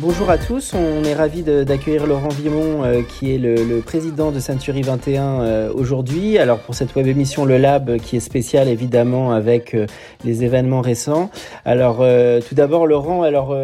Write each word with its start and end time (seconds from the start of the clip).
Bonjour 0.00 0.30
à 0.30 0.38
tous, 0.38 0.74
on 0.74 1.02
est 1.02 1.14
ravi 1.14 1.42
d'accueillir 1.42 2.06
Laurent 2.06 2.28
Vimon 2.28 2.84
euh, 2.84 3.02
qui 3.02 3.34
est 3.34 3.38
le, 3.38 3.80
président 3.80 4.30
de 4.30 4.38
Century 4.38 4.82
21 4.82 5.40
euh, 5.40 5.72
aujourd'hui. 5.74 6.38
Alors 6.38 6.60
pour 6.60 6.76
cette 6.76 6.94
web 6.94 7.08
émission 7.08 7.44
Le 7.44 7.58
Lab 7.58 7.90
euh, 7.90 7.98
qui 7.98 8.16
est 8.16 8.20
spéciale 8.20 8.68
évidemment 8.68 9.32
avec 9.32 9.76
les 10.24 10.44
événements 10.44 10.82
récents. 10.82 11.32
Alors 11.64 11.96
tout 12.48 12.54
d'abord 12.54 12.86
Laurent, 12.86 13.22
alors 13.22 13.56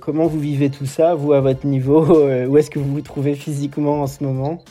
comment 0.00 0.28
vous 0.28 0.40
vivez 0.40 0.70
tout 0.70 0.86
ça, 0.86 1.14
vous 1.14 1.34
à 1.34 1.40
votre 1.40 1.66
niveau, 1.66 2.26
où 2.46 2.56
est-ce 2.56 2.70
que 2.70 2.78
vous 2.78 2.90
vous 2.90 3.02
trouvez 3.02 3.34
physiquement 3.34 4.00
en 4.00 4.06
ce 4.06 4.24
moment? 4.24 4.64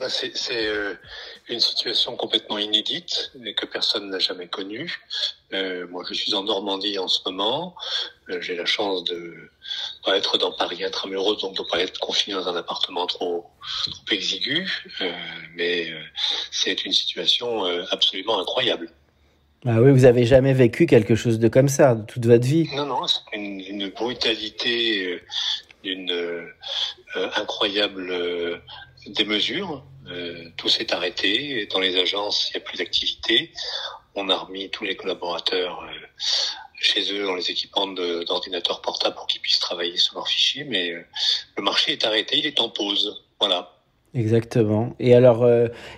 Bah, 0.00 0.06
c'est 0.08 0.32
une 1.50 1.60
situation 1.60 2.16
complètement 2.16 2.58
inédite 2.58 3.32
et 3.44 3.54
que 3.54 3.66
personne 3.66 4.10
n'a 4.10 4.18
jamais 4.18 4.46
connue. 4.48 5.00
Euh, 5.52 5.86
moi, 5.88 6.04
je 6.08 6.14
suis 6.14 6.34
en 6.34 6.44
Normandie 6.44 6.98
en 6.98 7.08
ce 7.08 7.20
moment. 7.26 7.74
Euh, 8.28 8.40
J'ai 8.40 8.54
la 8.54 8.66
chance 8.66 9.04
de 9.04 9.34
pas 10.04 10.16
être 10.16 10.38
dans 10.38 10.52
Paris 10.52 10.84
intramuros, 10.84 11.40
donc 11.40 11.56
de 11.56 11.62
pas 11.62 11.80
être 11.80 11.98
confiné 12.00 12.36
dans 12.36 12.48
un 12.48 12.56
appartement 12.56 13.06
trop, 13.06 13.46
trop 13.90 14.14
exigu. 14.14 14.68
Euh, 15.00 15.10
mais 15.54 15.92
c'est 16.50 16.84
une 16.84 16.92
situation 16.92 17.64
absolument 17.90 18.40
incroyable. 18.40 18.90
Ah 19.66 19.80
oui, 19.80 19.90
vous 19.90 20.04
avez 20.04 20.24
jamais 20.24 20.52
vécu 20.52 20.86
quelque 20.86 21.16
chose 21.16 21.40
de 21.40 21.48
comme 21.48 21.68
ça 21.68 21.96
toute 22.06 22.26
votre 22.26 22.46
vie 22.46 22.68
Non, 22.76 22.86
non, 22.86 23.06
c'est 23.06 23.36
une, 23.36 23.60
une 23.60 23.88
brutalité 23.88 25.20
d'une 25.82 26.12
euh, 27.16 27.30
incroyable 27.36 28.12
euh, 29.08 29.12
démesure. 29.14 29.84
Euh, 30.10 30.44
tout 30.56 30.68
s'est 30.68 30.92
arrêté. 30.94 31.66
Dans 31.70 31.80
les 31.80 31.96
agences, 31.98 32.48
il 32.50 32.56
n'y 32.58 32.62
a 32.62 32.64
plus 32.66 32.78
d'activité. 32.78 33.52
On 34.14 34.28
a 34.30 34.36
remis 34.36 34.70
tous 34.70 34.84
les 34.84 34.96
collaborateurs 34.96 35.82
euh, 35.82 36.06
chez 36.80 37.12
eux 37.12 37.28
en 37.28 37.34
les 37.34 37.50
équipant 37.50 37.86
d'ordinateurs 37.86 38.80
portables 38.80 39.16
pour 39.16 39.26
qu'ils 39.26 39.42
puissent 39.42 39.60
travailler 39.60 39.96
sur 39.98 40.14
leurs 40.14 40.28
fichiers. 40.28 40.64
Mais 40.64 40.92
euh, 40.92 41.04
le 41.56 41.62
marché 41.62 41.92
est 41.92 42.04
arrêté, 42.06 42.38
il 42.38 42.46
est 42.46 42.60
en 42.60 42.70
pause. 42.70 43.24
Voilà. 43.38 43.74
Exactement. 44.14 44.96
Et 44.98 45.14
alors, 45.14 45.46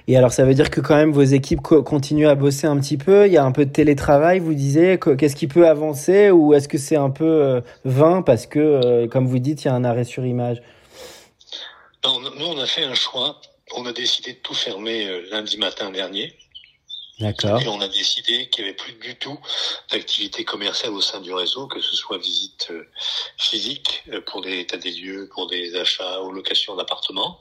et 0.09 0.17
alors, 0.17 0.33
ça 0.33 0.45
veut 0.45 0.53
dire 0.53 0.69
que 0.71 0.81
quand 0.81 0.97
même 0.97 1.13
vos 1.13 1.23
équipes 1.23 1.61
co- 1.61 1.85
continuent 1.85 2.27
à 2.27 2.35
bosser 2.35 2.67
un 2.67 2.77
petit 2.81 2.99
peu? 2.99 3.27
Il 3.29 3.33
y 3.33 3.37
a 3.37 3.45
un 3.45 3.53
peu 3.53 3.65
de 3.65 3.71
télétravail, 3.71 4.41
vous 4.41 4.53
disiez. 4.55 4.99
Qu- 4.99 5.17
Qu'est-ce 5.17 5.37
qui 5.37 5.47
peut 5.47 5.69
avancer? 5.69 6.33
Ou 6.33 6.53
est-ce 6.53 6.67
que 6.67 6.77
c'est 6.77 6.97
un 6.97 7.11
peu 7.11 7.63
vain 7.85 8.23
parce 8.23 8.47
que, 8.49 9.07
comme 9.07 9.29
vous 9.29 9.39
dites, 9.39 9.63
il 9.65 9.69
y 9.69 9.71
a 9.71 9.75
un 9.75 9.85
arrêt 9.85 10.03
sur 10.03 10.27
image? 10.27 10.61
Non, 12.05 12.21
nous, 12.21 12.47
on 12.47 12.59
a 12.59 12.67
fait 12.67 12.85
un 12.85 12.95
choix. 12.95 13.41
On 13.75 13.87
a 13.87 13.93
décidé 13.93 14.33
de 14.33 14.39
tout 14.39 14.55
fermer 14.55 15.07
euh, 15.07 15.29
lundi 15.31 15.59
matin 15.59 15.91
dernier. 15.91 16.37
D'accord. 17.21 17.61
Et 17.61 17.69
on 17.69 17.81
a 17.83 17.89
décidé 17.89 18.49
qu'il 18.49 18.65
n'y 18.65 18.71
avait 18.71 18.77
plus 18.77 18.95
du 18.95 19.15
tout 19.17 19.39
d'activité 19.93 20.45
commerciale 20.45 20.93
au 20.93 21.03
sein 21.03 21.21
du 21.21 21.35
réseau, 21.35 21.67
que 21.67 21.81
ce 21.81 21.95
soit 21.95 22.17
visite 22.17 22.69
euh, 22.71 22.89
physique 23.37 24.03
euh, 24.09 24.23
pour 24.23 24.41
des 24.41 24.61
états 24.61 24.79
des 24.79 24.93
lieux, 24.93 25.29
pour 25.35 25.47
des 25.47 25.77
achats 25.77 26.23
ou 26.23 26.33
locations 26.33 26.75
d'appartements. 26.77 27.39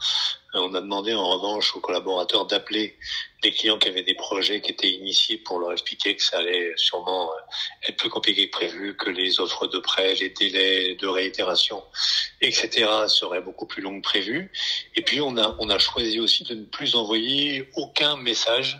Euh, 0.55 0.59
On 0.59 0.73
a 0.73 0.81
demandé 0.81 1.13
en 1.13 1.29
revanche 1.29 1.75
aux 1.75 1.79
collaborateurs 1.79 2.45
d'appeler 2.45 2.97
des 3.41 3.51
clients 3.51 3.77
qui 3.77 3.87
avaient 3.87 4.03
des 4.03 4.15
projets 4.15 4.59
qui 4.61 4.71
étaient 4.71 4.89
initiés 4.89 5.37
pour 5.37 5.59
leur 5.59 5.71
expliquer 5.71 6.15
que 6.15 6.23
ça 6.23 6.39
allait 6.39 6.73
sûrement 6.75 7.31
euh, 7.31 7.87
être 7.87 7.97
plus 7.97 8.09
compliqué 8.09 8.49
que 8.49 8.57
prévu, 8.57 8.97
que 8.97 9.09
les 9.09 9.39
offres 9.39 9.67
de 9.67 9.79
prêt, 9.79 10.15
les 10.15 10.29
délais 10.29 10.95
de 10.95 11.07
réitération, 11.07 11.83
etc. 12.41 12.87
seraient 13.07 13.41
beaucoup 13.41 13.65
plus 13.65 13.81
longs 13.81 14.01
que 14.01 14.07
prévu. 14.07 14.51
Et 14.95 15.01
puis 15.01 15.21
on 15.21 15.37
a 15.37 15.55
on 15.59 15.69
a 15.69 15.79
choisi 15.79 16.19
aussi 16.19 16.43
de 16.43 16.55
ne 16.55 16.65
plus 16.65 16.95
envoyer 16.95 17.69
aucun 17.75 18.17
message 18.17 18.79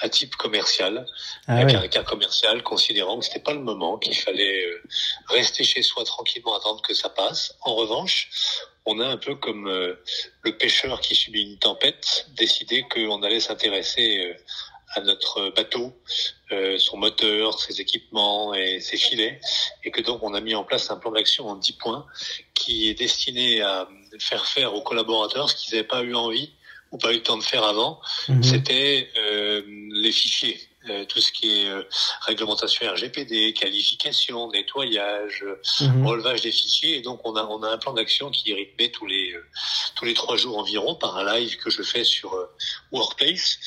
à 0.00 0.08
type 0.08 0.34
commercial, 0.36 1.06
Ah 1.46 1.58
à 1.58 1.64
ouais. 1.64 1.72
caractère 1.72 2.04
commercial, 2.04 2.62
considérant 2.62 3.18
que 3.18 3.26
c'était 3.26 3.40
pas 3.40 3.54
le 3.54 3.60
moment, 3.60 3.98
qu'il 3.98 4.16
fallait 4.16 4.64
euh, 4.66 4.82
rester 5.28 5.62
chez 5.64 5.82
soi 5.82 6.04
tranquillement, 6.04 6.56
attendre 6.56 6.82
que 6.82 6.94
ça 6.94 7.10
passe. 7.10 7.54
En 7.62 7.74
revanche, 7.74 8.28
on 8.86 8.98
a 9.00 9.06
un 9.06 9.16
peu 9.16 9.34
comme 9.34 9.68
euh, 9.68 9.94
le 10.42 10.56
pêcheur 10.56 11.00
qui 11.00 11.14
subit 11.14 11.42
une 11.42 11.58
tempête, 11.58 12.26
décidé 12.36 12.82
qu'on 12.90 13.22
allait 13.22 13.40
s'intéresser 13.40 14.18
euh, 14.24 14.34
à 14.94 15.00
notre 15.02 15.50
bateau, 15.50 15.92
euh, 16.50 16.76
son 16.78 16.96
moteur, 16.96 17.60
ses 17.60 17.80
équipements 17.80 18.54
et 18.54 18.80
ses 18.80 18.96
filets, 18.96 19.40
et 19.84 19.90
que 19.92 20.00
donc 20.00 20.22
on 20.22 20.34
a 20.34 20.40
mis 20.40 20.54
en 20.54 20.64
place 20.64 20.90
un 20.90 20.96
plan 20.96 21.12
d'action 21.12 21.46
en 21.48 21.54
10 21.56 21.72
points 21.74 22.06
qui 22.54 22.88
est 22.88 22.94
destiné 22.94 23.60
à 23.62 23.88
faire 24.18 24.46
faire 24.46 24.74
aux 24.74 24.82
collaborateurs 24.82 25.48
ce 25.48 25.54
qu'ils 25.54 25.74
n'avaient 25.74 25.86
pas 25.86 26.02
eu 26.02 26.14
envie 26.14 26.52
ou 26.90 26.98
pas 26.98 27.12
eu 27.12 27.16
le 27.16 27.22
temps 27.22 27.36
de 27.38 27.44
faire 27.44 27.62
avant, 27.62 28.00
Mhm. 28.28 28.42
c'était 28.42 29.10
euh, 29.16 29.62
les 29.92 30.10
fichiers, 30.10 30.58
euh, 30.88 31.04
tout 31.04 31.20
ce 31.20 31.30
qui 31.32 31.60
est 31.62 31.68
euh, 31.68 31.82
réglementation 32.22 32.90
RGPD, 32.90 33.52
qualification, 33.52 34.50
nettoyage, 34.50 35.44
Mhm. 35.80 36.06
relevage 36.06 36.40
des 36.40 36.52
fichiers. 36.52 36.96
Et 36.96 37.02
donc 37.02 37.20
on 37.24 37.36
a 37.36 37.44
on 37.44 37.62
a 37.62 37.68
un 37.68 37.78
plan 37.78 37.92
d'action 37.92 38.30
qui 38.30 38.50
est 38.50 38.54
rythmé 38.54 38.90
tous 38.90 39.06
les 39.06 39.32
euh, 39.34 39.44
tous 39.96 40.04
les 40.06 40.14
trois 40.14 40.36
jours 40.36 40.56
environ 40.58 40.94
par 40.94 41.16
un 41.18 41.34
live 41.38 41.56
que 41.58 41.68
je 41.70 41.82
fais 41.82 42.04
sur 42.04 42.34
Workplace 42.92 43.58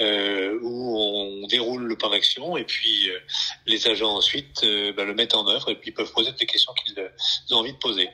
euh, 0.00 0.58
où 0.62 0.98
on 0.98 1.46
déroule 1.46 1.84
le 1.84 1.96
plan 1.96 2.10
d'action 2.10 2.56
et 2.56 2.64
puis 2.64 3.08
euh, 3.10 3.18
les 3.66 3.86
agents 3.88 4.14
ensuite 4.14 4.62
euh, 4.64 4.92
bah, 4.92 5.04
le 5.04 5.14
mettent 5.14 5.34
en 5.34 5.48
œuvre 5.48 5.70
et 5.70 5.74
puis 5.76 5.92
peuvent 5.92 6.12
poser 6.12 6.30
toutes 6.30 6.40
les 6.40 6.46
questions 6.46 6.72
qu'ils 6.74 7.10
ils 7.48 7.54
ont 7.54 7.58
envie 7.58 7.72
de 7.72 7.78
poser. 7.78 8.10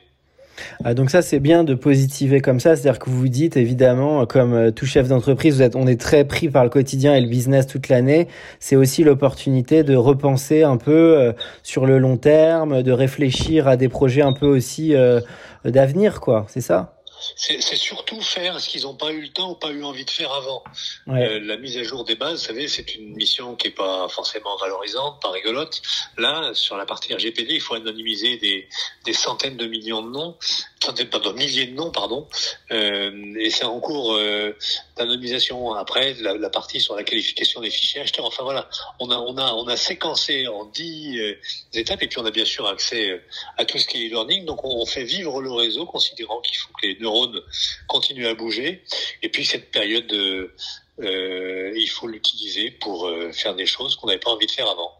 Ah, 0.83 0.93
donc 0.93 1.09
ça, 1.09 1.21
c'est 1.21 1.39
bien 1.39 1.63
de 1.63 1.73
positiver 1.73 2.41
comme 2.41 2.59
ça. 2.59 2.75
C'est-à-dire 2.75 2.99
que 2.99 3.09
vous 3.09 3.17
vous 3.19 3.27
dites, 3.29 3.57
évidemment, 3.57 4.25
comme 4.25 4.53
euh, 4.53 4.71
tout 4.71 4.85
chef 4.85 5.07
d'entreprise, 5.07 5.55
vous 5.55 5.61
êtes, 5.61 5.75
on 5.75 5.87
est 5.87 5.99
très 5.99 6.25
pris 6.25 6.49
par 6.49 6.63
le 6.63 6.69
quotidien 6.69 7.15
et 7.15 7.21
le 7.21 7.27
business 7.27 7.67
toute 7.67 7.89
l'année. 7.89 8.27
C'est 8.59 8.75
aussi 8.75 9.03
l'opportunité 9.03 9.83
de 9.83 9.95
repenser 9.95 10.63
un 10.63 10.77
peu 10.77 11.17
euh, 11.17 11.33
sur 11.63 11.85
le 11.85 11.99
long 11.99 12.17
terme, 12.17 12.83
de 12.83 12.91
réfléchir 12.91 13.67
à 13.67 13.77
des 13.77 13.89
projets 13.89 14.21
un 14.21 14.33
peu 14.33 14.47
aussi 14.47 14.95
euh, 14.95 15.21
d'avenir, 15.65 16.21
quoi. 16.21 16.45
C'est 16.49 16.61
ça? 16.61 16.94
C'est 17.35 17.61
surtout 17.61 18.21
faire 18.21 18.59
ce 18.59 18.69
qu'ils 18.69 18.83
n'ont 18.83 18.95
pas 18.95 19.11
eu 19.11 19.21
le 19.21 19.29
temps 19.29 19.51
ou 19.51 19.55
pas 19.55 19.71
eu 19.71 19.83
envie 19.83 20.05
de 20.05 20.09
faire 20.09 20.31
avant. 20.33 20.63
Ouais. 21.07 21.25
Euh, 21.25 21.39
la 21.39 21.57
mise 21.57 21.77
à 21.77 21.83
jour 21.83 22.03
des 22.03 22.15
bases, 22.15 22.41
vous 22.41 22.47
savez, 22.47 22.67
c'est 22.67 22.95
une 22.95 23.15
mission 23.15 23.55
qui 23.55 23.67
est 23.67 23.71
pas 23.71 24.07
forcément 24.09 24.55
valorisante, 24.57 25.21
pas 25.21 25.31
rigolote. 25.31 25.81
Là, 26.17 26.51
sur 26.53 26.77
la 26.77 26.85
partie 26.85 27.13
RGPD, 27.13 27.55
il 27.55 27.61
faut 27.61 27.75
anonymiser 27.75 28.37
des, 28.37 28.67
des 29.05 29.13
centaines 29.13 29.57
de 29.57 29.67
millions 29.67 30.01
de 30.01 30.09
noms, 30.09 30.37
centaines, 30.85 31.09
pardon, 31.09 31.33
milliers 31.33 31.67
de 31.67 31.75
noms, 31.75 31.91
pardon, 31.91 32.27
euh, 32.71 33.43
et 33.43 33.49
c'est 33.49 33.65
en 33.65 33.79
cours 33.79 34.13
euh, 34.13 34.55
d'anonymisation. 34.95 35.73
Après, 35.73 36.13
la, 36.25 36.35
la 36.37 36.49
partie 36.49 36.79
sur 36.79 36.95
la 36.95 37.03
qualification 37.03 37.61
des 37.61 37.69
fichiers 37.69 38.01
acheteurs. 38.01 38.25
Enfin 38.25 38.43
voilà, 38.43 38.69
on 38.99 39.09
a 39.09 39.17
on 39.17 39.37
a 39.37 39.53
on 39.53 39.67
a 39.67 39.77
séquencé 39.77 40.47
en 40.47 40.65
dix 40.65 41.19
euh, 41.19 41.39
étapes, 41.73 42.03
et 42.03 42.07
puis 42.07 42.19
on 42.19 42.25
a 42.25 42.31
bien 42.31 42.45
sûr 42.45 42.67
accès 42.67 43.09
euh, 43.09 43.21
à 43.57 43.65
tout 43.65 43.77
ce 43.77 43.85
qui 43.87 44.03
est 44.03 44.07
e-learning. 44.09 44.45
Donc 44.45 44.63
on, 44.63 44.81
on 44.81 44.85
fait 44.85 45.03
vivre 45.03 45.41
le 45.41 45.51
réseau, 45.51 45.85
considérant 45.85 46.39
qu'il 46.41 46.57
faut 46.57 46.71
que 46.79 46.87
les 46.87 46.97
neurones 46.99 47.41
continuent 47.87 48.27
à 48.27 48.35
bouger. 48.35 48.83
Et 49.23 49.29
puis 49.29 49.45
cette 49.45 49.71
période, 49.71 50.11
euh, 50.13 50.53
euh, 51.01 51.73
il 51.75 51.89
faut 51.89 52.07
l'utiliser 52.07 52.71
pour 52.71 53.09
faire 53.33 53.55
des 53.55 53.65
choses 53.65 53.95
qu'on 53.95 54.07
n'avait 54.07 54.19
pas 54.19 54.31
envie 54.31 54.47
de 54.47 54.51
faire 54.51 54.69
avant. 54.69 54.91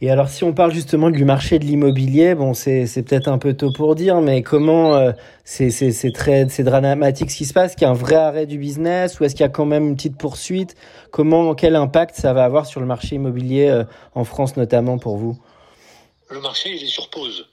Et 0.00 0.10
alors, 0.10 0.28
si 0.28 0.44
on 0.44 0.52
parle 0.52 0.72
justement 0.72 1.10
du 1.10 1.24
marché 1.24 1.58
de 1.58 1.64
l'immobilier, 1.64 2.34
bon, 2.34 2.54
c'est 2.54 2.86
peut-être 3.02 3.28
un 3.28 3.38
peu 3.38 3.54
tôt 3.54 3.72
pour 3.72 3.94
dire, 3.94 4.20
mais 4.20 4.42
comment 4.42 4.94
euh, 4.96 5.12
c'est 5.44 6.12
très 6.12 6.48
c'est 6.48 6.64
dramatique 6.64 7.30
ce 7.30 7.36
qui 7.36 7.44
se 7.44 7.52
passe, 7.52 7.74
qu'il 7.74 7.82
y 7.82 7.84
a 7.86 7.90
un 7.90 7.94
vrai 7.94 8.16
arrêt 8.16 8.46
du 8.46 8.58
business? 8.58 9.18
Ou 9.18 9.24
est-ce 9.24 9.34
qu'il 9.34 9.42
y 9.42 9.46
a 9.46 9.50
quand 9.50 9.64
même 9.64 9.88
une 9.88 9.96
petite 9.96 10.18
poursuite? 10.18 10.76
Comment 11.10 11.54
quel 11.54 11.76
impact 11.76 12.14
ça 12.16 12.32
va 12.32 12.44
avoir 12.44 12.66
sur 12.66 12.80
le 12.80 12.86
marché 12.86 13.16
immobilier 13.16 13.68
euh, 13.68 13.84
en 14.14 14.24
France 14.24 14.56
notamment 14.56 14.98
pour 14.98 15.16
vous? 15.16 15.38
Le 16.28 16.40
marché, 16.40 16.70
il 16.74 16.82
est 16.82 16.88
sur 16.88 17.08
pause. 17.08 17.46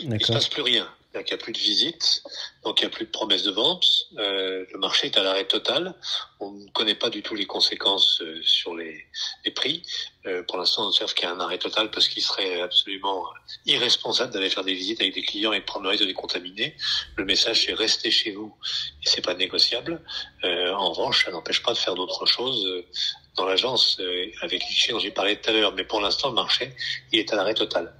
Il 0.00 0.06
se 0.06 0.10
D'accord. 0.10 0.34
passe 0.36 0.48
plus 0.48 0.62
rien. 0.62 0.86
Qu'il 1.14 1.34
n'y 1.34 1.40
a 1.40 1.42
plus 1.42 1.52
de 1.52 1.58
visites. 1.58 2.22
Donc 2.62 2.80
il 2.80 2.84
n'y 2.84 2.92
a 2.92 2.94
plus 2.94 3.06
de 3.06 3.10
promesses 3.10 3.42
de 3.42 3.50
vente. 3.50 3.84
Euh, 4.18 4.64
le 4.72 4.78
marché 4.78 5.06
est 5.06 5.18
à 5.18 5.22
l'arrêt 5.24 5.46
total. 5.46 5.94
On 6.40 6.52
ne 6.52 6.70
connaît 6.70 6.94
pas 6.94 7.10
du 7.10 7.22
tout 7.22 7.34
les 7.34 7.46
conséquences 7.46 8.20
euh, 8.22 8.40
sur 8.42 8.76
les, 8.76 9.04
les 9.44 9.50
prix. 9.50 9.82
Euh, 10.26 10.42
pour 10.42 10.58
l'instant, 10.58 10.84
on 10.84 10.88
observe 10.88 11.12
qu'il 11.14 11.26
y 11.26 11.30
a 11.30 11.34
un 11.34 11.40
arrêt 11.40 11.58
total 11.58 11.90
parce 11.90 12.08
qu'il 12.08 12.22
serait 12.22 12.60
absolument 12.60 13.24
irresponsable 13.66 14.32
d'aller 14.32 14.50
faire 14.50 14.64
des 14.64 14.74
visites 14.74 15.00
avec 15.00 15.14
des 15.14 15.22
clients 15.22 15.52
et 15.52 15.60
prendre 15.60 15.84
le 15.84 15.90
risque 15.90 16.02
de 16.02 16.08
les 16.08 16.14
contaminer. 16.14 16.76
Le 17.16 17.24
message 17.24 17.64
c'est 17.66 17.74
restez 17.74 18.10
chez 18.10 18.32
vous 18.32 18.54
et 19.02 19.08
c'est 19.08 19.24
pas 19.24 19.34
négociable. 19.34 20.00
Euh, 20.44 20.72
en 20.72 20.92
revanche, 20.92 21.24
ça 21.24 21.30
n'empêche 21.30 21.62
pas 21.62 21.72
de 21.72 21.78
faire 21.78 21.94
d'autres 21.94 22.26
choses 22.26 22.66
dans 23.38 23.46
l'agence 23.46 23.96
euh, 24.00 24.26
avec 24.42 24.62
les 24.62 24.92
dont 24.92 24.98
j'ai 24.98 25.10
parlé 25.10 25.36
tout 25.36 25.48
à 25.50 25.52
l'heure. 25.52 25.72
Mais 25.76 25.84
pour 25.84 26.00
l'instant, 26.00 26.28
le 26.28 26.34
marché, 26.34 26.72
il 27.12 27.20
est 27.20 27.32
à 27.32 27.36
l'arrêt 27.36 27.54
total. 27.54 27.92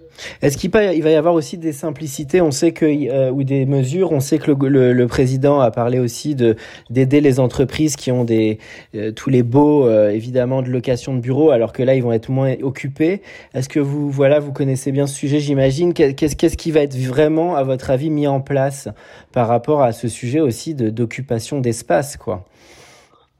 Est-ce 0.42 0.58
qu'il 0.58 0.70
va 0.70 0.92
y 0.92 1.14
avoir 1.14 1.34
aussi 1.34 1.56
des 1.56 1.72
simplicités? 1.72 2.40
On 2.40 2.50
sait 2.50 2.72
que 2.72 2.84
euh, 2.84 3.30
ou 3.30 3.44
des 3.44 3.64
mesures. 3.64 4.12
On 4.12 4.20
sait 4.20 4.38
que 4.38 4.50
le, 4.50 4.92
le, 4.92 5.06
président 5.06 5.60
a 5.60 5.70
parlé 5.70 5.98
aussi 5.98 6.34
de 6.34 6.56
d'aider 6.90 7.20
les 7.20 7.40
entreprises 7.40 7.96
qui 7.96 8.10
ont 8.10 8.24
euh, 8.30 9.12
tous 9.12 9.30
les 9.30 9.42
beaux 9.42 9.88
évidemment 10.08 10.62
de 10.62 10.68
location 10.68 11.14
de 11.14 11.20
bureaux, 11.20 11.50
alors 11.50 11.72
que 11.72 11.82
là 11.82 11.94
ils 11.94 12.02
vont 12.02 12.12
être 12.12 12.30
moins 12.30 12.54
occupés. 12.62 13.22
Est-ce 13.54 13.68
que 13.68 13.80
vous 13.80 14.10
voilà 14.10 14.40
vous 14.40 14.52
connaissez 14.52 14.92
bien 14.92 15.06
ce 15.06 15.14
sujet 15.14 15.40
J'imagine? 15.40 15.94
Qu'est-ce 15.94 16.36
qu'est-ce 16.36 16.56
qui 16.56 16.70
va 16.70 16.80
être 16.80 16.96
vraiment 16.96 17.56
à 17.56 17.62
votre 17.62 17.90
avis 17.90 18.10
mis 18.10 18.26
en 18.26 18.40
place 18.40 18.88
par 19.32 19.48
rapport 19.48 19.82
à 19.82 19.92
ce 19.92 20.08
sujet 20.08 20.40
aussi 20.40 20.74
de 20.74 20.90
d'occupation 20.90 21.60
d'espace 21.60 22.16
quoi? 22.16 22.44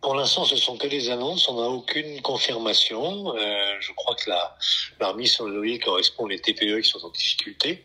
Pour 0.01 0.15
l'instant, 0.15 0.45
ce 0.45 0.57
sont 0.57 0.77
que 0.77 0.87
des 0.87 1.11
annonces. 1.11 1.49
On 1.49 1.61
n'a 1.61 1.69
aucune 1.69 2.21
confirmation. 2.23 3.35
Euh, 3.35 3.75
je 3.81 3.93
crois 3.95 4.15
que 4.15 4.31
la, 4.31 4.57
la 5.01 5.09
remise 5.09 5.33
sur 5.33 5.47
le 5.47 5.57
loyer 5.57 5.81
correspond 5.81 6.25
aux 6.25 6.29
TPE 6.29 6.81
qui 6.81 6.89
sont 6.89 7.05
en 7.05 7.11
difficulté. 7.11 7.85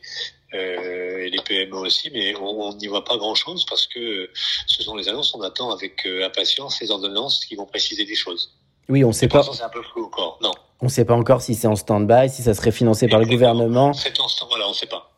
Euh, 0.53 1.25
et 1.25 1.29
les 1.29 1.39
PME 1.41 1.75
aussi, 1.75 2.09
mais 2.13 2.35
on 2.35 2.75
n'y 2.75 2.88
voit 2.88 3.03
pas 3.03 3.17
grand-chose 3.17 3.65
parce 3.65 3.88
que 3.88 4.29
ce 4.67 4.83
sont 4.83 4.95
les 4.95 5.09
annonces. 5.09 5.33
On 5.35 5.41
attend 5.41 5.71
avec 5.71 6.05
euh, 6.05 6.25
impatience 6.25 6.79
les 6.81 6.91
ordonnances 6.91 7.45
qui 7.45 7.55
vont 7.55 7.65
préciser 7.65 8.05
des 8.05 8.15
choses. 8.15 8.51
Oui, 8.89 9.03
on 9.03 9.09
ne 9.09 9.13
sait 9.13 9.27
pas. 9.27 9.44
C'est 9.44 9.63
un 9.63 9.69
peu 9.69 9.81
flou 9.81 10.05
encore. 10.05 10.39
Non. 10.41 10.51
On 10.81 10.85
ne 10.85 10.91
sait 10.91 11.05
pas 11.05 11.15
encore 11.15 11.41
si 11.41 11.55
c'est 11.55 11.67
en 11.67 11.75
stand-by, 11.75 12.29
si 12.29 12.41
ça 12.41 12.53
serait 12.53 12.71
financé 12.71 13.07
par 13.07 13.19
le 13.19 13.25
gouvernement. 13.25 13.94
C'est 13.94 14.19
en 14.19 14.27
stand 14.27 14.50
voilà, 14.50 14.65
on 14.67 14.71
ne 14.71 14.75
sait 14.75 14.85
pas. 14.85 15.09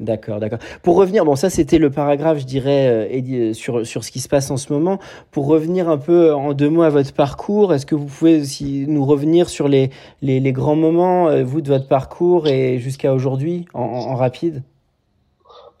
D'accord, 0.00 0.40
d'accord. 0.40 0.58
Pour 0.82 0.96
revenir, 0.96 1.24
bon, 1.24 1.36
ça 1.36 1.50
c'était 1.50 1.78
le 1.78 1.90
paragraphe, 1.90 2.38
je 2.38 2.44
dirais, 2.44 3.10
euh, 3.12 3.52
sur, 3.52 3.86
sur 3.86 4.02
ce 4.02 4.10
qui 4.10 4.20
se 4.20 4.28
passe 4.28 4.50
en 4.50 4.56
ce 4.56 4.72
moment. 4.72 4.98
Pour 5.30 5.46
revenir 5.46 5.88
un 5.88 5.98
peu 5.98 6.34
en 6.34 6.54
deux 6.54 6.70
mots 6.70 6.82
à 6.82 6.88
votre 6.88 7.12
parcours, 7.12 7.74
est-ce 7.74 7.84
que 7.84 7.94
vous 7.94 8.06
pouvez 8.06 8.40
aussi 8.40 8.86
nous 8.88 9.04
revenir 9.04 9.50
sur 9.50 9.68
les, 9.68 9.90
les, 10.22 10.40
les 10.40 10.52
grands 10.52 10.74
moments, 10.74 11.28
euh, 11.28 11.44
vous, 11.44 11.60
de 11.60 11.68
votre 11.68 11.86
parcours 11.86 12.48
et 12.48 12.78
jusqu'à 12.78 13.12
aujourd'hui, 13.12 13.66
en, 13.74 13.82
en 13.82 14.16
rapide? 14.16 14.62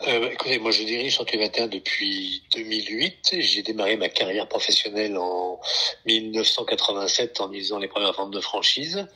Euh, 0.06 0.30
écoutez, 0.30 0.58
moi 0.58 0.70
je 0.70 0.82
dirige 0.82 1.16
Santé 1.16 1.36
21 1.36 1.66
depuis 1.66 2.42
2008. 2.54 3.36
J'ai 3.38 3.62
démarré 3.62 3.96
ma 3.96 4.08
carrière 4.08 4.48
professionnelle 4.48 5.18
en 5.18 5.60
1987 6.06 7.40
en 7.42 7.48
lisant 7.48 7.78
les 7.78 7.88
premières 7.88 8.14
ventes 8.14 8.30
de 8.30 8.40
franchise. 8.40 9.06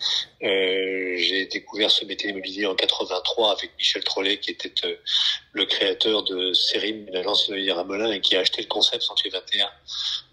Euh, 0.43 1.15
j'ai 1.17 1.47
découvert 1.47 1.91
ce 1.91 2.05
métier 2.05 2.31
immobilier 2.31 2.67
en 2.67 2.75
83 2.75 3.53
avec 3.53 3.71
Michel 3.79 4.05
Trollet 4.05 4.39
qui 4.39 4.51
était 4.51 4.75
euh, 4.85 4.97
le 5.53 5.65
créateur 5.65 6.23
de 6.23 6.53
Sérim, 6.53 7.07
l'agence 7.11 7.49
immobilière 7.49 7.79
à 7.79 7.85
Melun 7.85 8.13
et 8.13 8.21
qui 8.21 8.37
a 8.37 8.41
acheté 8.41 8.61
le 8.61 8.69
concept 8.69 9.05
Santé 9.05 9.31
21 9.31 9.71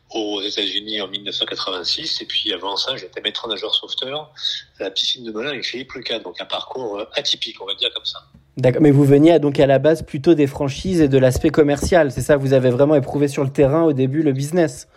aux 0.10 0.42
États-Unis 0.42 1.00
en 1.00 1.08
1986. 1.08 2.22
Et 2.22 2.26
puis 2.26 2.52
avant 2.52 2.76
ça, 2.76 2.98
j'étais 2.98 3.22
maître 3.22 3.48
nageur 3.48 3.74
sauveteur 3.74 4.34
à 4.80 4.84
la 4.84 4.92
piscine 4.92 5.24
de 5.24 5.32
Melun 5.32 5.52
avec 5.52 5.66
Philippe 5.66 5.94
Lucas. 5.94 6.20
Donc 6.20 6.42
un 6.42 6.46
parcours 6.46 7.00
euh, 7.00 7.06
atypique, 7.14 7.62
on 7.62 7.66
va 7.66 7.76
dire 7.76 7.94
comme 7.94 8.04
ça. 8.04 8.22
D'accord, 8.58 8.82
mais 8.82 8.92
vous 8.92 9.06
veniez 9.06 9.40
donc 9.40 9.60
à 9.60 9.66
la 9.66 9.80
base 9.80 10.04
plutôt 10.04 10.34
des 10.34 10.48
franchises 10.48 11.02
et 11.02 11.08
de 11.08 11.18
l'aspect 11.18 11.50
commercial, 11.50 12.12
c'est 12.12 12.22
ça 12.22 12.36
Vous 12.36 12.54
avez 12.54 12.70
vraiment 12.70 12.96
éprouvé 12.96 13.28
sur 13.28 13.44
le 13.44 13.50
terrain 13.50 13.84
au 13.84 13.94
début 13.94 14.24
le 14.24 14.34
business 14.34 14.88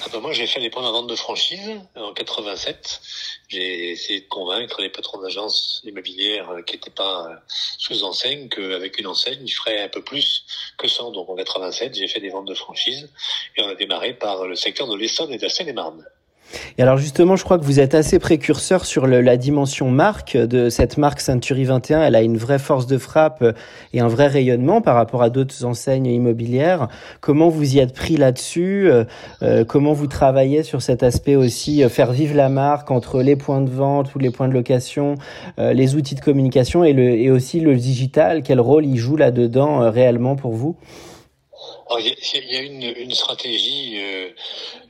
ah 0.00 0.06
ben 0.12 0.20
moi 0.20 0.32
j'ai 0.32 0.46
fait 0.46 0.60
les 0.60 0.70
premières 0.70 1.02
de 1.02 1.16
franchise 1.16 1.80
en 1.96 2.12
87. 2.12 3.00
J'ai 3.48 3.90
essayé 3.90 4.20
de 4.20 4.28
convaincre 4.28 4.80
les 4.80 4.90
patrons 4.90 5.20
d'agences 5.20 5.82
immobilières 5.84 6.48
qui 6.66 6.76
n'étaient 6.76 6.90
pas 6.90 7.42
sous 7.78 8.04
enseigne 8.04 8.48
qu'avec 8.48 8.98
une 9.00 9.08
enseigne 9.08 9.40
ils 9.44 9.50
feraient 9.50 9.82
un 9.82 9.88
peu 9.88 10.02
plus 10.02 10.44
que 10.76 10.86
ça. 10.86 11.02
Donc 11.10 11.28
en 11.28 11.34
87 11.34 11.96
j'ai 11.96 12.06
fait 12.06 12.20
des 12.20 12.28
ventes 12.28 12.46
de 12.46 12.54
franchise 12.54 13.10
et 13.56 13.62
on 13.62 13.68
a 13.68 13.74
démarré 13.74 14.14
par 14.14 14.46
le 14.46 14.54
secteur 14.54 14.86
de 14.86 14.94
l'Essonne 14.94 15.32
et 15.32 15.36
de 15.36 15.42
la 15.42 15.48
Seine-et-Marne. 15.48 16.04
Et 16.78 16.82
alors 16.82 16.98
justement, 16.98 17.36
je 17.36 17.44
crois 17.44 17.58
que 17.58 17.64
vous 17.64 17.80
êtes 17.80 17.94
assez 17.94 18.18
précurseur 18.18 18.84
sur 18.84 19.06
le, 19.06 19.20
la 19.20 19.36
dimension 19.36 19.90
marque 19.90 20.36
de 20.36 20.68
cette 20.68 20.96
marque 20.96 21.20
Century 21.20 21.64
21. 21.64 22.02
Elle 22.02 22.14
a 22.14 22.22
une 22.22 22.36
vraie 22.36 22.58
force 22.58 22.86
de 22.86 22.98
frappe 22.98 23.44
et 23.92 24.00
un 24.00 24.08
vrai 24.08 24.26
rayonnement 24.26 24.80
par 24.80 24.94
rapport 24.94 25.22
à 25.22 25.30
d'autres 25.30 25.64
enseignes 25.64 26.06
immobilières. 26.06 26.88
Comment 27.20 27.48
vous 27.48 27.74
y 27.76 27.78
êtes 27.78 27.94
pris 27.94 28.16
là-dessus? 28.16 28.90
Euh, 28.90 29.04
euh, 29.42 29.64
Comment 29.64 29.92
vous 29.92 30.06
travaillez 30.06 30.62
sur 30.62 30.82
cet 30.82 31.02
aspect 31.02 31.36
aussi, 31.36 31.82
euh, 31.82 31.88
faire 31.88 32.12
vivre 32.12 32.34
la 32.36 32.48
marque 32.48 32.90
entre 32.90 33.22
les 33.22 33.36
points 33.36 33.60
de 33.60 33.70
vente 33.70 34.14
ou 34.14 34.18
les 34.18 34.30
points 34.30 34.48
de 34.48 34.54
location, 34.54 35.16
les 35.58 35.94
outils 35.94 36.14
de 36.14 36.20
communication 36.20 36.84
et, 36.84 36.92
le, 36.92 37.10
et 37.10 37.30
aussi 37.30 37.60
le 37.60 37.76
digital? 37.76 38.42
Quel 38.42 38.60
rôle 38.60 38.86
il 38.86 38.96
joue 38.96 39.16
là-dedans 39.16 39.90
réellement 39.90 40.36
pour 40.36 40.52
vous? 40.52 40.76
Il 41.98 42.50
y, 42.50 42.56
a 42.56 42.60
une, 42.60 43.14
stratégie 43.14 43.98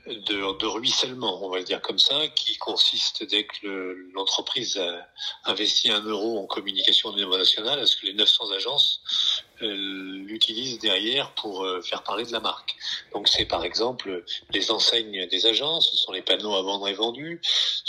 de, 0.06 0.58
de, 0.58 0.66
ruissellement, 0.66 1.44
on 1.44 1.50
va 1.50 1.58
le 1.58 1.64
dire 1.64 1.80
comme 1.80 1.98
ça, 1.98 2.28
qui 2.28 2.56
consiste 2.56 3.22
dès 3.24 3.44
que 3.44 4.10
l'entreprise 4.14 4.80
investit 5.44 5.90
un 5.90 6.02
euro 6.02 6.38
en 6.38 6.46
communication 6.46 7.10
au 7.10 7.14
niveau 7.14 7.36
national, 7.36 7.78
à 7.78 7.86
ce 7.86 7.96
que 7.96 8.06
les 8.06 8.14
900 8.14 8.52
agences 8.52 9.02
euh, 9.06 9.38
l'utilisent 9.60 10.78
derrière 10.78 11.32
pour 11.34 11.64
euh, 11.64 11.81
faire 11.82 12.02
parler 12.02 12.25
de 12.25 12.32
la 12.32 12.40
marque. 12.40 12.76
Donc 13.12 13.28
c'est 13.28 13.44
par 13.44 13.64
exemple 13.64 14.25
les 14.52 14.70
enseignes 14.70 15.26
des 15.26 15.46
agences, 15.46 15.90
ce 15.90 15.96
sont 15.96 16.12
les 16.12 16.22
panneaux 16.22 16.55
à 16.55 16.62
vendre 16.62 16.88
et 16.88 16.94
vendus, 16.94 17.40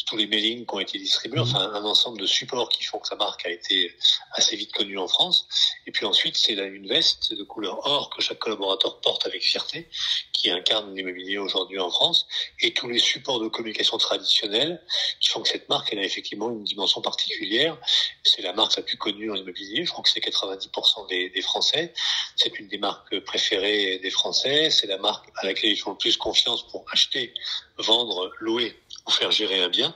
tous 0.08 0.18
les 0.18 0.28
mailings 0.28 0.66
qui 0.66 0.76
ont 0.76 0.80
été 0.80 0.98
distribués, 0.98 1.40
enfin 1.40 1.72
un 1.74 1.86
ensemble 1.86 2.20
de 2.20 2.26
supports 2.26 2.70
qui 2.70 2.84
font 2.84 3.00
que 3.00 3.08
sa 3.08 3.16
marque 3.16 3.46
a 3.46 3.50
été 3.50 3.96
assez 4.34 4.56
vite 4.56 4.72
connue 4.74 4.98
en 4.98 5.08
France. 5.08 5.48
Et 5.86 5.92
puis 5.92 6.06
ensuite 6.06 6.38
c'est 6.38 6.54
une 6.54 6.88
veste 6.88 7.34
de 7.34 7.44
couleur 7.44 7.86
or 7.86 8.10
que 8.10 8.22
chaque 8.22 8.40
collaborateur 8.40 9.00
porte 9.02 9.26
avec 9.28 9.44
fierté, 9.44 9.88
qui 10.34 10.50
incarne 10.50 10.96
l'immobilier 10.96 11.38
aujourd'hui 11.38 11.80
en 11.80 11.92
France, 11.92 12.28
et 12.62 12.74
tous 12.74 12.88
les 12.88 13.00
supports 13.00 13.40
de 13.40 13.48
communication 13.48 13.98
traditionnels 13.98 14.82
qui 15.20 15.30
font 15.30 15.42
que 15.42 15.50
cette 15.50 15.70
marque 15.70 15.90
elle 15.92 16.00
a 16.00 16.04
effectivement 16.04 16.50
une 16.50 16.64
dimension 16.64 17.02
particulière. 17.02 17.78
C'est 18.24 18.42
la 18.42 18.54
marque 18.54 18.76
la 18.76 18.84
plus 18.84 18.98
connue 18.98 19.32
en 19.32 19.36
immobilier, 19.36 19.86
je 19.86 19.92
crois 19.92 20.04
que 20.04 20.10
c'est 20.10 20.20
90% 20.20 21.08
des, 21.10 21.30
des 21.30 21.42
Français 21.42 21.59
c'est 21.62 22.60
une 22.60 22.68
des 22.68 22.78
marques 22.78 23.20
préférées 23.22 24.00
des 24.00 24.10
Français. 24.10 24.70
C'est 24.70 24.88
la 24.88 24.98
marque 24.98 25.30
à 25.36 25.46
laquelle 25.46 25.72
ils 25.72 25.78
font 25.78 25.92
le 25.92 25.98
plus 25.98 26.18
confiance 26.18 26.68
pour 26.68 26.86
acheter, 26.92 27.34
vendre, 27.78 28.32
louer 28.40 28.78
ou 29.08 29.12
faire 29.12 29.32
gérer 29.32 29.62
un 29.62 29.70
bien 29.70 29.96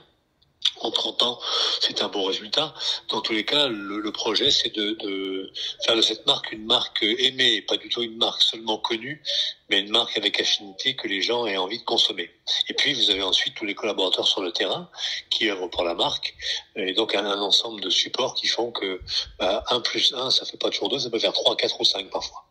en 0.80 0.90
30 0.90 1.22
ans, 1.22 1.40
c'est 1.80 2.02
un 2.02 2.08
bon 2.08 2.24
résultat. 2.24 2.74
Dans 3.08 3.20
tous 3.20 3.32
les 3.32 3.44
cas, 3.44 3.68
le, 3.68 4.12
projet, 4.12 4.50
c'est 4.50 4.74
de, 4.74 5.50
faire 5.84 5.96
de 5.96 6.02
cette 6.02 6.26
marque 6.26 6.52
une 6.52 6.64
marque 6.64 7.02
aimée, 7.02 7.62
pas 7.62 7.76
du 7.76 7.88
tout 7.88 8.02
une 8.02 8.16
marque 8.16 8.42
seulement 8.42 8.78
connue, 8.78 9.22
mais 9.70 9.80
une 9.80 9.90
marque 9.90 10.16
avec 10.16 10.40
affinité 10.40 10.94
que 10.94 11.08
les 11.08 11.22
gens 11.22 11.46
aient 11.46 11.56
envie 11.56 11.78
de 11.78 11.84
consommer. 11.84 12.30
Et 12.68 12.74
puis, 12.74 12.92
vous 12.94 13.10
avez 13.10 13.22
ensuite 13.22 13.54
tous 13.54 13.64
les 13.64 13.74
collaborateurs 13.74 14.26
sur 14.26 14.42
le 14.42 14.52
terrain 14.52 14.90
qui 15.30 15.48
œuvrent 15.50 15.70
pour 15.70 15.84
la 15.84 15.94
marque, 15.94 16.34
et 16.76 16.92
donc 16.92 17.14
un, 17.14 17.40
ensemble 17.40 17.80
de 17.80 17.90
supports 17.90 18.34
qui 18.34 18.46
font 18.46 18.70
que 18.70 19.00
bah, 19.38 19.64
1 19.70 19.80
plus 19.80 20.12
1, 20.14 20.30
ça 20.30 20.44
fait 20.44 20.58
pas 20.58 20.70
toujours 20.70 20.90
2, 20.90 20.98
ça 20.98 21.10
peut 21.10 21.18
faire 21.18 21.32
3, 21.32 21.56
4 21.56 21.80
ou 21.80 21.84
5 21.84 22.10
parfois. 22.10 22.44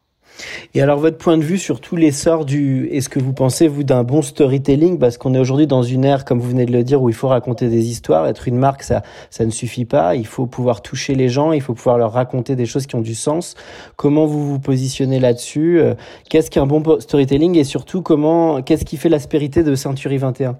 Et 0.73 0.81
alors 0.81 0.99
votre 0.99 1.17
point 1.17 1.37
de 1.37 1.43
vue 1.43 1.57
sur 1.57 1.81
tous 1.81 1.95
les 1.95 2.11
sorts 2.11 2.45
du, 2.45 2.87
est-ce 2.91 3.09
que 3.09 3.19
vous 3.19 3.33
pensez 3.33 3.67
vous 3.67 3.83
d'un 3.83 4.03
bon 4.03 4.21
storytelling? 4.21 4.99
Parce 4.99 5.17
qu'on 5.17 5.33
est 5.33 5.39
aujourd'hui 5.39 5.67
dans 5.67 5.83
une 5.83 6.05
ère 6.05 6.25
comme 6.25 6.39
vous 6.39 6.49
venez 6.49 6.65
de 6.65 6.71
le 6.71 6.83
dire 6.83 7.01
où 7.01 7.09
il 7.09 7.15
faut 7.15 7.27
raconter 7.27 7.69
des 7.69 7.89
histoires, 7.89 8.27
être 8.27 8.47
une 8.47 8.57
marque 8.57 8.83
ça 8.83 9.03
ça 9.29 9.45
ne 9.45 9.51
suffit 9.51 9.85
pas, 9.85 10.15
il 10.15 10.27
faut 10.27 10.45
pouvoir 10.45 10.81
toucher 10.81 11.15
les 11.15 11.29
gens, 11.29 11.51
il 11.51 11.61
faut 11.61 11.73
pouvoir 11.73 11.97
leur 11.97 12.13
raconter 12.13 12.55
des 12.55 12.65
choses 12.65 12.87
qui 12.87 12.95
ont 12.95 13.01
du 13.01 13.15
sens. 13.15 13.55
Comment 13.95 14.25
vous 14.25 14.47
vous 14.47 14.59
positionnez 14.59 15.19
là-dessus? 15.19 15.79
Euh, 15.79 15.95
Qu'est-ce 16.29 16.49
qu'un 16.49 16.65
bon 16.65 16.99
storytelling? 16.99 17.57
Et 17.57 17.63
surtout 17.63 18.01
comment 18.01 18.61
qu'est-ce 18.61 18.85
qui 18.85 18.97
fait 18.97 19.09
l'aspérité 19.09 19.63
de 19.63 19.75
Century 19.75 20.17
21 20.17 20.57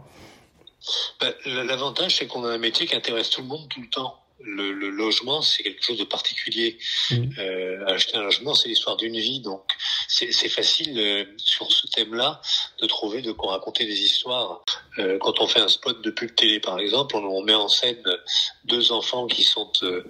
ben, 1.22 1.34
L'avantage 1.68 2.18
c'est 2.18 2.28
qu'on 2.28 2.44
a 2.46 2.50
un 2.50 2.58
métier 2.58 2.86
qui 2.86 2.96
intéresse 2.96 3.30
tout 3.30 3.42
le 3.42 3.48
monde 3.48 3.68
tout 3.70 3.82
le 3.82 3.90
temps 3.90 4.23
le, 4.44 4.72
le 4.72 4.90
logement, 4.90 5.42
c'est 5.42 5.64
quelque 5.64 5.84
chose 5.84 5.98
de 5.98 6.04
particulier. 6.04 6.78
Mmh. 7.12 7.16
Euh, 7.40 7.86
acheter 7.88 8.18
un 8.18 8.24
logement, 8.24 8.54
c'est 8.54 8.70
l'histoire 8.70 8.98
d'une 8.98 9.18
vie, 9.18 9.40
donc 9.40 9.62
c'est 10.08 10.50
facile 10.50 10.98
euh, 11.00 11.26
sur 11.38 11.72
ce 11.72 11.88
thème-là 11.88 12.42
de 12.82 12.88
trouver 12.88 13.22
de 13.22 13.32
quoi 13.32 13.54
raconter 13.54 13.86
des 13.86 14.02
histoires. 14.02 14.62
Euh, 15.00 15.18
quand 15.20 15.40
on 15.40 15.48
fait 15.48 15.60
un 15.60 15.68
spot 15.68 16.02
de 16.02 16.12
pub 16.12 16.36
télé, 16.36 16.60
par 16.60 16.80
exemple, 16.80 17.16
on, 17.16 17.44
met 17.44 17.54
en 17.54 17.68
scène 17.68 18.04
deux 18.66 18.92
enfants 18.92 19.28
qui 19.28 19.44
sont 19.44 19.72
euh, 19.84 20.04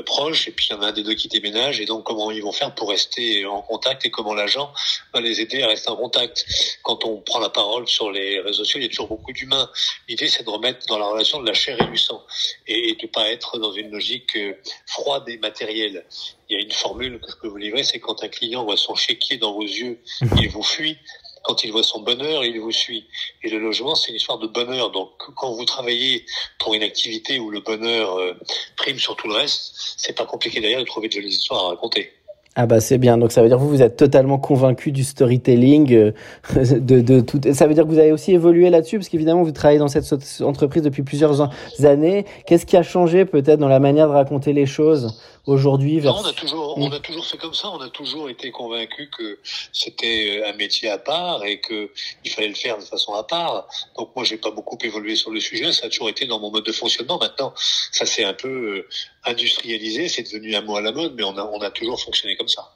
proches, 0.00 0.48
et 0.48 0.52
puis 0.52 0.68
il 0.70 0.72
y 0.72 0.76
en 0.76 0.82
a 0.82 0.86
un 0.86 0.92
des 0.92 1.02
deux 1.02 1.14
qui 1.14 1.28
déménage, 1.28 1.80
et 1.80 1.84
donc 1.84 2.04
comment 2.04 2.30
ils 2.30 2.42
vont 2.42 2.52
faire 2.52 2.74
pour 2.74 2.90
rester 2.90 3.44
en 3.44 3.60
contact 3.60 4.06
et 4.06 4.10
comment 4.10 4.32
l'agent 4.32 4.72
va 5.12 5.20
les 5.20 5.40
aider 5.40 5.62
à 5.62 5.68
rester 5.68 5.90
en 5.90 5.96
contact. 5.96 6.46
Quand 6.82 7.04
on 7.04 7.20
prend 7.20 7.40
la 7.40 7.50
parole 7.50 7.86
sur 7.86 8.10
les 8.10 8.40
réseaux 8.40 8.64
sociaux, 8.64 8.80
il 8.80 8.84
y 8.84 8.86
a 8.86 8.88
toujours 8.88 9.08
beaucoup 9.08 9.32
d'humains. 9.32 9.70
L'idée, 10.08 10.28
c'est 10.28 10.44
de 10.44 10.50
remettre 10.50 10.86
dans 10.86 10.98
la 10.98 11.06
relation 11.06 11.40
de 11.40 11.46
la 11.46 11.54
chair 11.54 11.80
et 11.80 11.86
du 11.86 11.98
sang, 11.98 12.24
et, 12.66 12.96
de 13.00 13.06
pas 13.06 13.28
être 13.30 13.58
dans 13.58 13.72
une 13.72 13.90
logique 13.90 14.38
froide 14.86 15.28
et 15.28 15.38
matérielle. 15.38 16.06
Il 16.48 16.56
y 16.56 16.60
a 16.60 16.62
une 16.62 16.72
formule 16.72 17.20
que 17.20 17.30
je 17.30 17.36
peux 17.36 17.48
vous 17.48 17.56
livrer, 17.56 17.82
c'est 17.82 18.00
quand 18.00 18.22
un 18.22 18.28
client 18.28 18.64
voit 18.64 18.76
son 18.76 18.94
chéquier 18.94 19.36
dans 19.36 19.52
vos 19.52 19.62
yeux, 19.62 20.00
il 20.36 20.48
vous 20.48 20.62
fuit. 20.62 20.98
Quand 21.42 21.64
il 21.64 21.72
voit 21.72 21.82
son 21.82 22.00
bonheur, 22.02 22.44
il 22.44 22.60
vous 22.60 22.72
suit. 22.72 23.06
Et 23.42 23.50
le 23.50 23.58
logement, 23.58 23.94
c'est 23.94 24.10
une 24.10 24.16
histoire 24.16 24.38
de 24.38 24.46
bonheur. 24.46 24.90
Donc, 24.90 25.10
quand 25.36 25.52
vous 25.52 25.64
travaillez 25.64 26.24
pour 26.58 26.74
une 26.74 26.82
activité 26.82 27.38
où 27.38 27.50
le 27.50 27.60
bonheur 27.60 28.18
euh, 28.18 28.34
prime 28.76 28.98
sur 28.98 29.16
tout 29.16 29.28
le 29.28 29.34
reste, 29.34 29.72
c'est 29.96 30.16
pas 30.16 30.26
compliqué 30.26 30.60
d'ailleurs 30.60 30.80
de 30.80 30.86
trouver 30.86 31.08
de 31.08 31.12
jolies 31.12 31.28
histoires 31.28 31.66
à 31.66 31.68
raconter. 31.70 32.12
Ah 32.54 32.66
bah 32.66 32.80
c'est 32.80 32.98
bien. 32.98 33.16
Donc 33.16 33.32
ça 33.32 33.40
veut 33.40 33.48
dire 33.48 33.56
que 33.56 33.62
vous 33.62 33.70
vous 33.70 33.80
êtes 33.80 33.96
totalement 33.96 34.38
convaincu 34.38 34.92
du 34.92 35.04
storytelling 35.04 35.94
euh, 35.94 36.12
de, 36.54 37.00
de 37.00 37.20
tout. 37.20 37.40
Ça 37.54 37.66
veut 37.66 37.72
dire 37.72 37.84
que 37.84 37.88
vous 37.88 37.98
avez 37.98 38.12
aussi 38.12 38.32
évolué 38.32 38.68
là-dessus 38.68 38.98
parce 38.98 39.08
qu'évidemment 39.08 39.42
vous 39.42 39.52
travaillez 39.52 39.78
dans 39.78 39.88
cette 39.88 40.04
entreprise 40.42 40.82
depuis 40.82 41.02
plusieurs 41.02 41.48
années. 41.82 42.26
Qu'est-ce 42.46 42.66
qui 42.66 42.76
a 42.76 42.82
changé 42.82 43.24
peut-être 43.24 43.58
dans 43.58 43.68
la 43.68 43.80
manière 43.80 44.06
de 44.06 44.12
raconter 44.12 44.52
les 44.52 44.66
choses 44.66 45.18
aujourd'hui 45.46 46.00
on 46.06 46.24
a 46.24 46.32
toujours, 46.32 46.78
on 46.78 46.90
a 46.92 47.00
toujours 47.00 47.26
fait 47.26 47.38
comme 47.38 47.54
ça. 47.54 47.68
On 47.70 47.80
a 47.80 47.88
toujours 47.88 48.28
été 48.28 48.50
convaincu 48.50 49.10
que 49.10 49.38
c'était 49.72 50.40
euh, 50.40 50.48
un 50.48 50.52
métier 50.54 50.88
à 50.88 50.98
part 50.98 51.44
et 51.44 51.60
que 51.60 51.90
il 52.24 52.30
fallait 52.30 52.48
le 52.48 52.54
faire 52.54 52.78
de 52.78 52.84
façon 52.84 53.14
à 53.14 53.24
part. 53.24 53.66
Donc 53.96 54.14
moi, 54.14 54.24
j'ai 54.24 54.36
pas 54.36 54.50
beaucoup 54.50 54.78
évolué 54.82 55.16
sur 55.16 55.30
le 55.30 55.40
sujet. 55.40 55.72
Ça 55.72 55.86
a 55.86 55.88
toujours 55.88 56.08
été 56.08 56.26
dans 56.26 56.38
mon 56.38 56.50
mode 56.50 56.64
de 56.64 56.72
fonctionnement. 56.72 57.18
Maintenant, 57.18 57.52
ça 57.56 58.06
s'est 58.06 58.24
un 58.24 58.34
peu 58.34 58.48
euh, 58.48 58.88
industrialisé. 59.24 60.08
C'est 60.08 60.22
devenu 60.22 60.54
un 60.54 60.62
mot 60.62 60.76
à 60.76 60.80
la 60.80 60.92
mode, 60.92 61.14
mais 61.16 61.24
on 61.24 61.36
a, 61.36 61.44
on 61.44 61.60
a 61.60 61.70
toujours 61.70 62.00
fonctionné 62.00 62.36
comme 62.36 62.48
ça. 62.48 62.72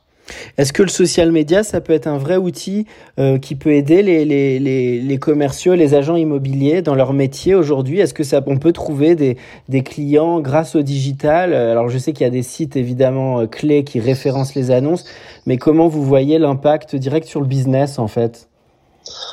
Est-ce 0.58 0.72
que 0.72 0.82
le 0.82 0.88
social 0.88 1.32
media, 1.32 1.62
ça 1.62 1.80
peut 1.80 1.92
être 1.92 2.06
un 2.06 2.18
vrai 2.18 2.36
outil 2.36 2.86
euh, 3.18 3.38
qui 3.38 3.54
peut 3.54 3.72
aider 3.72 4.02
les, 4.02 4.24
les, 4.24 4.58
les, 4.58 5.00
les, 5.00 5.18
commerciaux, 5.18 5.74
les 5.74 5.94
agents 5.94 6.16
immobiliers 6.16 6.82
dans 6.82 6.94
leur 6.94 7.12
métier 7.12 7.54
aujourd'hui? 7.54 8.00
Est-ce 8.00 8.14
que 8.14 8.24
ça, 8.24 8.42
on 8.46 8.58
peut 8.58 8.72
trouver 8.72 9.14
des, 9.14 9.36
des 9.68 9.82
clients 9.82 10.40
grâce 10.40 10.74
au 10.76 10.82
digital? 10.82 11.54
Alors 11.54 11.88
je 11.88 11.98
sais 11.98 12.12
qu'il 12.12 12.22
y 12.22 12.28
a 12.28 12.30
des 12.30 12.42
sites 12.42 12.76
évidemment 12.76 13.40
euh, 13.40 13.46
clés 13.46 13.84
qui 13.84 14.00
référencent 14.00 14.54
les 14.54 14.70
annonces, 14.70 15.04
mais 15.46 15.56
comment 15.56 15.88
vous 15.88 16.02
voyez 16.02 16.38
l'impact 16.38 16.96
direct 16.96 17.26
sur 17.26 17.40
le 17.40 17.46
business 17.46 17.98
en 17.98 18.08
fait? 18.08 18.48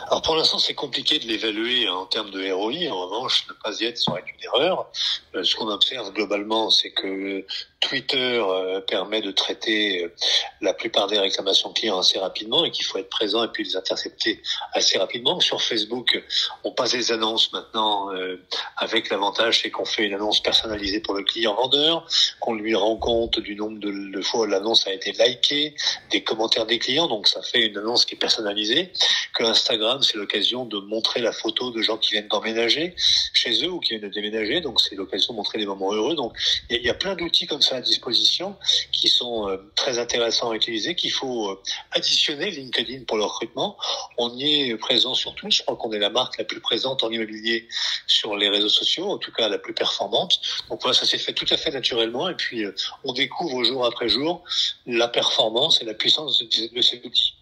Alors 0.08 0.22
pour 0.22 0.36
l'instant, 0.36 0.60
c'est 0.60 0.74
compliqué 0.74 1.20
de 1.20 1.26
l'évaluer 1.26 1.90
en 1.90 2.06
termes 2.06 2.30
de 2.30 2.52
ROI. 2.52 2.92
En 2.92 3.08
revanche, 3.08 3.46
ne 3.50 3.54
pas 3.64 3.80
y 3.80 3.86
être 3.86 3.98
serait 3.98 4.22
une 4.22 4.44
erreur. 4.44 4.88
Euh, 5.36 5.44
ce 5.44 5.56
qu'on 5.56 5.68
observe 5.70 6.12
globalement, 6.14 6.70
c'est 6.70 6.92
que 6.92 7.46
Twitter 7.84 8.42
euh, 8.42 8.82
permet 8.82 9.22
de 9.22 9.32
traiter 9.32 10.04
euh, 10.04 10.14
la 10.62 10.74
plupart 10.74 11.08
des 11.08 11.20
réclamations 11.20 11.72
clients 11.74 12.00
assez 12.00 12.20
rapidement 12.20 12.66
et 12.66 12.72
qu'il 12.72 12.86
faut 12.86 12.98
être 12.98 13.10
présent 13.10 13.44
et 13.44 13.50
puis 13.50 13.64
les 13.64 13.76
intercepter 13.76 14.42
assez 14.74 14.98
rapidement. 14.98 15.40
Sur 15.40 15.62
Facebook, 15.62 16.24
on 16.64 16.72
passe 16.72 16.94
des 16.94 17.12
annonces 17.12 17.52
maintenant 17.52 18.10
avec 18.78 19.10
l'avantage 19.10 19.62
c'est 19.62 19.70
qu'on 19.70 19.86
fait 19.86 20.04
une 20.04 20.14
annonce 20.14 20.42
personnalisée 20.42 21.00
pour 21.00 21.14
le 21.14 21.24
client 21.24 21.56
vendeur, 21.56 22.08
qu'on 22.40 22.54
lui 22.54 22.76
rend 22.76 22.98
compte 22.98 23.40
du 23.40 23.56
nombre 23.56 23.80
de, 23.80 23.92
de 24.12 24.22
fois 24.22 24.42
où 24.42 24.46
l'annonce 24.46 24.88
a 24.88 24.94
été 24.94 25.12
likée, 25.12 25.76
des 26.12 26.24
commentaires 26.24 26.66
des 26.66 26.80
clients, 26.80 27.08
donc 27.08 27.28
ça 27.28 27.42
fait 27.42 27.66
une 27.68 27.78
annonce 27.78 28.06
qui 28.06 28.16
est 28.16 28.18
personnalisée, 28.18 28.92
que 29.34 29.44
Instagram 29.44 30.02
c'est 30.02 30.18
l'occasion 30.18 30.66
de 30.66 30.78
montrer 30.78 31.22
la 31.22 31.32
photo 31.32 31.72
de 31.72 31.82
gens 31.82 31.98
qui 31.98 32.12
viennent 32.12 32.28
d'emménager 32.28 32.96
chez 33.34 33.64
eux 33.66 33.72
ou 33.72 33.80
qui 33.80 33.92
viennent 33.92 34.10
de 34.10 34.14
déménager. 34.14 34.62
Donc 34.62 34.80
c'est 34.80 34.96
l'occasion 34.96 35.34
de 35.34 35.38
montrer 35.38 35.58
des 35.58 35.66
moments 35.66 35.94
heureux. 35.94 36.16
Donc 36.16 36.38
il 36.70 36.82
y, 36.82 36.90
a 36.90 36.94
plein 36.94 37.16
d'outils 37.16 37.48
comme 37.48 37.62
ça 37.62 37.73
à 37.74 37.82
disposition 37.82 38.56
qui 38.92 39.08
sont 39.08 39.50
euh, 39.50 39.58
très 39.76 40.00
intéressants 40.00 40.52
à 40.52 40.56
utiliser, 40.56 40.96
qu'il 40.96 41.12
faut 41.12 41.50
euh, 41.50 41.62
additionner 41.92 42.52
LinkedIn 42.52 43.04
pour 43.06 43.18
le 43.18 43.24
recrutement. 43.24 43.78
On 44.18 44.30
y 44.36 44.70
est 44.70 44.78
présent 44.78 45.14
sur 45.14 45.36
tous. 45.36 45.52
Je 45.52 45.62
crois 45.64 45.76
qu'on 45.76 45.92
est 45.92 46.00
la 46.00 46.10
marque 46.10 46.38
la 46.38 46.46
plus 46.46 46.62
présente 46.62 47.04
en 47.04 47.10
immobilier 47.10 47.68
sur 48.08 48.36
les 48.36 48.50
réseaux 48.50 48.70
sociaux, 48.70 49.10
en 49.10 49.18
tout 49.18 49.32
cas 49.32 49.50
la 49.50 49.58
plus 49.58 49.74
performante. 49.74 50.40
Donc 50.70 50.82
voilà, 50.82 50.98
ça 50.98 51.06
s'est 51.06 51.18
fait 51.18 51.34
tout 51.34 51.48
à 51.50 51.58
fait 51.58 51.72
naturellement. 51.72 52.30
Et 52.30 52.36
puis 52.36 52.66
euh, 52.66 52.74
on 53.04 53.14
découvre 53.14 53.64
jour 53.64 53.86
après 53.86 54.10
jour 54.10 54.44
la 54.86 55.08
performance 55.08 55.82
et 55.82 55.86
la 55.86 55.94
puissance 55.94 56.40
de 56.40 56.82
ces 56.82 57.02
outils. 57.06 57.36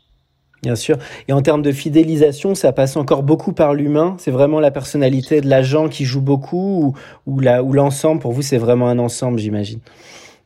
Bien 0.63 0.75
sûr. 0.75 0.97
Et 1.27 1.33
en 1.33 1.41
termes 1.41 1.63
de 1.63 1.71
fidélisation, 1.71 2.53
ça 2.53 2.71
passe 2.71 2.95
encore 2.95 3.23
beaucoup 3.23 3.51
par 3.51 3.73
l'humain. 3.73 4.15
C'est 4.19 4.29
vraiment 4.29 4.59
la 4.59 4.69
personnalité 4.69 5.41
de 5.41 5.49
l'agent 5.49 5.89
qui 5.89 6.05
joue 6.05 6.21
beaucoup 6.21 6.93
ou, 7.25 7.41
ou 7.41 7.73
l'ensemble, 7.73 8.21
pour 8.21 8.31
vous, 8.31 8.43
c'est 8.43 8.59
vraiment 8.59 8.87
un 8.87 8.99
ensemble, 8.99 9.39
j'imagine. 9.39 9.79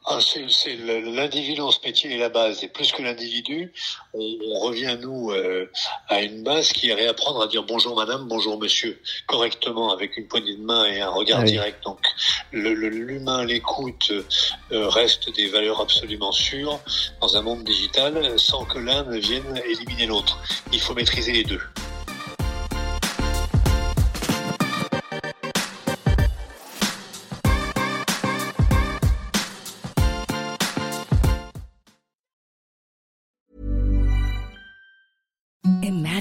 Ah, 0.07 0.19
c'est 0.21 0.75
l'individu 0.75 1.55
dans 1.55 1.71
ce 1.71 1.79
métier 1.83 2.13
est 2.13 2.17
la 2.19 2.29
base. 2.29 2.63
Et 2.63 2.67
plus 2.67 2.91
que 2.91 3.01
l'individu, 3.01 3.73
on, 4.13 4.19
on, 4.19 4.59
revient 4.59 4.97
nous 5.01 5.31
euh, 5.31 5.67
à 6.09 6.21
une 6.21 6.43
base 6.43 6.73
qui 6.73 6.89
est 6.89 6.93
réapprendre 6.93 7.41
à 7.41 7.47
dire 7.47 7.63
bonjour 7.63 7.95
madame, 7.95 8.27
bonjour 8.27 8.59
monsieur, 8.59 9.01
correctement 9.25 9.91
avec 9.91 10.15
une 10.17 10.27
poignée 10.27 10.55
de 10.55 10.61
main 10.61 10.85
et 10.85 11.01
un 11.01 11.09
regard 11.09 11.39
ah 11.39 11.43
direct. 11.43 11.83
Donc 11.83 11.99
l'humain, 12.51 13.45
l'écoute 13.45 14.11
euh, 14.71 14.87
reste 14.89 15.33
des 15.35 15.47
valeurs 15.47 15.81
absolument 15.81 16.31
sûres 16.31 16.79
dans 17.19 17.35
un 17.35 17.41
monde 17.41 17.63
digital, 17.63 18.37
sans 18.37 18.63
que 18.65 18.77
l'un 18.77 19.05
ne 19.05 19.17
vienne 19.17 19.59
éliminer 19.65 20.05
l'autre. 20.05 20.37
Il 20.71 20.81
faut 20.81 20.93
maîtriser 20.93 21.31
les 21.31 21.43
deux. 21.43 21.61